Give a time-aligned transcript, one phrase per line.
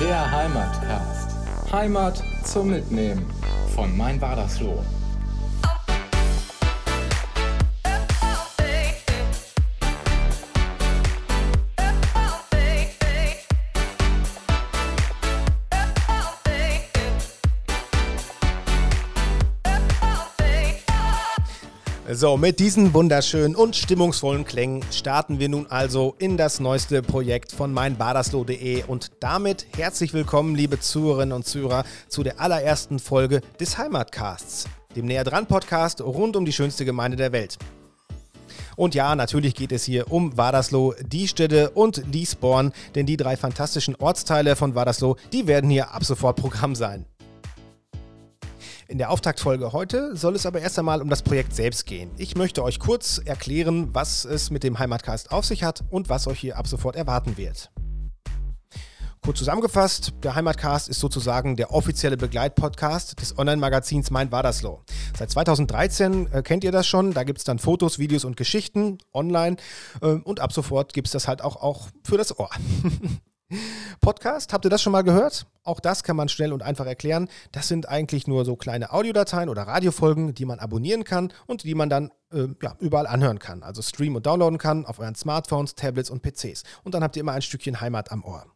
[0.00, 1.30] Der Heimatcast.
[1.72, 3.26] Heimat zum Mitnehmen
[3.74, 4.84] von Mein Wadersloh.
[22.10, 27.52] So, mit diesen wunderschönen und stimmungsvollen Klängen starten wir nun also in das neueste Projekt
[27.52, 33.76] von meinbadersloh.de und damit herzlich willkommen, liebe Zuhörerinnen und Zuhörer, zu der allerersten Folge des
[33.76, 34.64] Heimatcasts,
[34.96, 37.58] dem Näher dran Podcast rund um die schönste Gemeinde der Welt.
[38.76, 43.18] Und ja, natürlich geht es hier um Wadersloh, die Städte und die Spawn, denn die
[43.18, 47.04] drei fantastischen Ortsteile von Wadersloh, die werden hier ab sofort Programm sein.
[48.90, 52.10] In der Auftaktfolge heute soll es aber erst einmal um das Projekt selbst gehen.
[52.16, 56.26] Ich möchte euch kurz erklären, was es mit dem Heimatcast auf sich hat und was
[56.26, 57.70] euch hier ab sofort erwarten wird.
[59.22, 64.80] Kurz zusammengefasst, der Heimatcast ist sozusagen der offizielle Begleitpodcast des Online-Magazins Mein Wadersloh.
[65.18, 68.96] Seit 2013 äh, kennt ihr das schon, da gibt es dann Fotos, Videos und Geschichten
[69.12, 69.58] online
[70.00, 72.48] äh, und ab sofort gibt es das halt auch, auch für das Ohr.
[74.00, 75.46] Podcast, habt ihr das schon mal gehört?
[75.64, 77.28] Auch das kann man schnell und einfach erklären.
[77.52, 81.74] Das sind eigentlich nur so kleine Audiodateien oder Radiofolgen, die man abonnieren kann und die
[81.74, 83.62] man dann äh, ja, überall anhören kann.
[83.62, 86.64] Also streamen und downloaden kann auf euren Smartphones, Tablets und PCs.
[86.84, 88.46] Und dann habt ihr immer ein Stückchen Heimat am Ohr.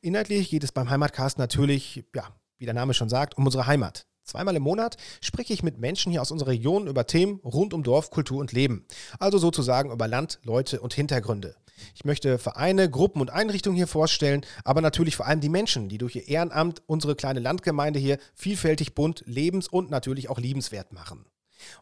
[0.00, 4.06] Inhaltlich geht es beim Heimatcast natürlich, ja, wie der Name schon sagt, um unsere Heimat.
[4.24, 7.82] Zweimal im Monat spreche ich mit Menschen hier aus unserer Region über Themen rund um
[7.82, 8.86] Dorf, Kultur und Leben.
[9.18, 11.56] Also sozusagen über Land, Leute und Hintergründe.
[11.94, 15.98] Ich möchte Vereine, Gruppen und Einrichtungen hier vorstellen, aber natürlich vor allem die Menschen, die
[15.98, 21.26] durch ihr Ehrenamt unsere kleine Landgemeinde hier vielfältig bunt, lebens- und natürlich auch liebenswert machen.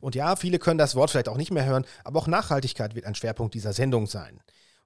[0.01, 3.07] Und ja, viele können das Wort vielleicht auch nicht mehr hören, aber auch Nachhaltigkeit wird
[3.07, 4.41] ein Schwerpunkt dieser Sendung sein.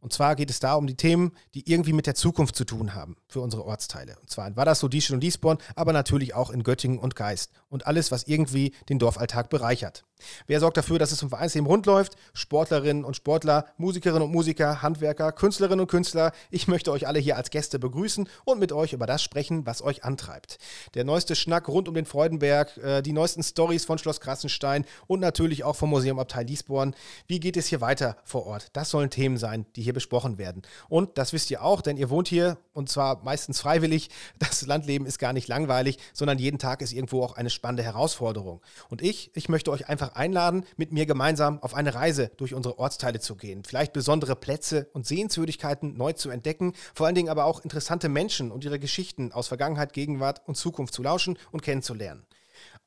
[0.04, 2.94] Und zwar geht es da um die Themen, die irgendwie mit der Zukunft zu tun
[2.94, 4.16] haben für unsere Ortsteile.
[4.20, 7.52] Und zwar in Wadersloh, Dieschen und Diesborn, aber natürlich auch in Göttingen und Geist.
[7.70, 10.04] Und alles, was irgendwie den Dorfalltag bereichert.
[10.46, 12.16] Wer sorgt dafür, dass es zum Vereinsleben rund läuft?
[12.32, 16.32] Sportlerinnen und Sportler, Musikerinnen und Musiker, Handwerker, Künstlerinnen und Künstler.
[16.50, 19.82] Ich möchte euch alle hier als Gäste begrüßen und mit euch über das sprechen, was
[19.82, 20.58] euch antreibt.
[20.94, 25.20] Der neueste Schnack rund um den Freudenberg, äh, die neuesten Stories von Schloss Krassenstein und
[25.20, 26.94] natürlich auch vom Museum Abtei Liesborn.
[27.26, 28.68] Wie geht es hier weiter vor Ort?
[28.72, 30.62] Das sollen Themen sein, die hier besprochen werden.
[30.88, 34.10] Und das wisst ihr auch, denn ihr wohnt hier und zwar meistens freiwillig.
[34.38, 38.60] Das Landleben ist gar nicht langweilig, sondern jeden Tag ist irgendwo auch eine spannende Herausforderung.
[38.90, 42.78] Und ich, ich möchte euch einfach einladen, mit mir gemeinsam auf eine Reise durch unsere
[42.78, 43.64] Ortsteile zu gehen.
[43.64, 48.50] Vielleicht besondere Plätze und Sehenswürdigkeiten neu zu entdecken, vor allen Dingen aber auch interessante Menschen
[48.50, 52.26] und ihre Geschichten aus Vergangenheit, Gegenwart und Zukunft zu lauschen und kennenzulernen.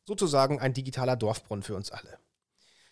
[0.06, 2.20] Sozusagen ein digitaler Dorfbrunnen für uns alle.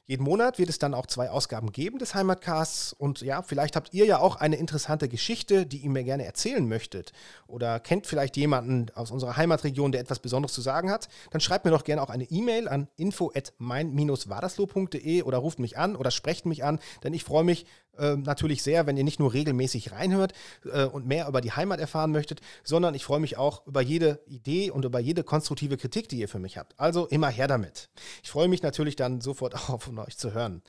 [0.08, 2.94] Jeden Monat wird es dann auch zwei Ausgaben geben des Heimatcasts.
[2.94, 6.68] Und ja, vielleicht habt ihr ja auch eine interessante Geschichte, die ihr mir gerne erzählen
[6.68, 7.12] möchtet.
[7.48, 11.08] Oder kennt vielleicht jemanden aus unserer Heimatregion, der etwas Besonderes zu sagen hat.
[11.32, 16.12] Dann schreibt mir doch gerne auch eine E-Mail an info.mein-wadersloh.de oder ruft mich an oder
[16.12, 17.66] sprecht mich an, denn ich freue mich
[17.98, 20.34] äh, natürlich sehr, wenn ihr nicht nur regelmäßig reinhört
[20.72, 24.20] äh, und mehr über die Heimat erfahren möchtet, sondern ich freue mich auch über jede
[24.28, 26.80] Idee und über jede konstruktive Kritik, die ihr für mich habt.
[26.80, 27.90] Also immer her damit.
[28.24, 30.62] Ich freue mich natürlich dann sofort auch von euch zu hören.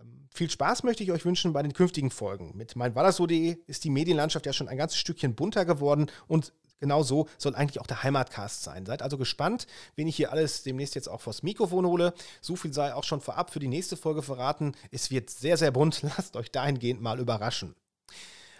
[0.00, 2.56] Ähm, viel Spaß möchte ich euch wünschen bei den künftigen Folgen.
[2.56, 7.28] Mit meinwallaso.de ist die Medienlandschaft ja schon ein ganzes Stückchen bunter geworden und genau so
[7.38, 8.86] soll eigentlich auch der Heimatcast sein.
[8.86, 12.14] Seid also gespannt, wen ich hier alles demnächst jetzt auch vors Mikrofon hole.
[12.40, 14.72] So viel sei auch schon vorab für die nächste Folge verraten.
[14.90, 16.02] Es wird sehr, sehr bunt.
[16.16, 17.74] Lasst euch dahingehend mal überraschen.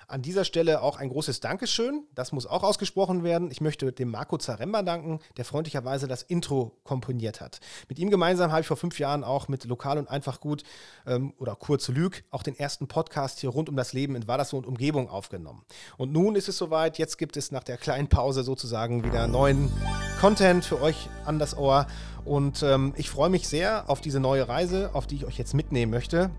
[0.09, 2.05] An dieser Stelle auch ein großes Dankeschön.
[2.15, 3.51] Das muss auch ausgesprochen werden.
[3.51, 7.59] Ich möchte dem Marco Zaremba danken, der freundlicherweise das Intro komponiert hat.
[7.89, 10.63] Mit ihm gemeinsam habe ich vor fünf Jahren auch mit Lokal und Einfach Gut
[11.09, 14.59] ähm, oder kurz Lüg auch den ersten Podcast hier rund um das Leben in Wadersloh
[14.59, 15.65] und Umgebung aufgenommen.
[15.97, 16.99] Und nun ist es soweit.
[16.99, 19.73] Jetzt gibt es nach der kleinen Pause sozusagen wieder neuen
[20.21, 21.89] Content für euch an das Ohr.
[22.25, 25.55] Und ähm, ich freue mich sehr auf diese neue Reise, auf die ich euch jetzt
[25.55, 26.31] mitnehmen möchte.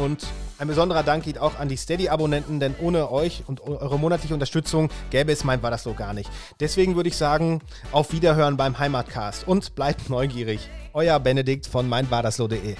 [0.00, 0.26] Und
[0.58, 4.88] ein besonderer Dank geht auch an die Steady-Abonnenten, denn ohne euch und eure monatliche Unterstützung
[5.10, 6.30] gäbe es mein war so gar nicht.
[6.58, 7.60] Deswegen würde ich sagen,
[7.92, 10.70] auf Wiederhören beim Heimatcast und bleibt neugierig.
[10.94, 12.76] Euer Benedikt von meinwardaslo.de.